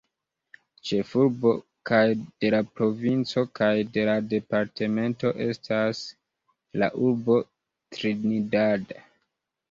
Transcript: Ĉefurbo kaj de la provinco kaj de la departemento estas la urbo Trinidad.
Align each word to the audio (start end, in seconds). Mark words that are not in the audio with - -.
Ĉefurbo 0.91 1.49
kaj 1.89 2.05
de 2.43 2.49
la 2.53 2.61
provinco 2.79 3.43
kaj 3.59 3.67
de 3.97 4.05
la 4.07 4.15
departemento 4.31 5.31
estas 5.49 6.01
la 6.83 6.89
urbo 7.11 7.37
Trinidad. 7.97 8.95